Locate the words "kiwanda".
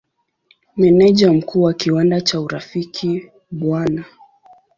1.73-2.21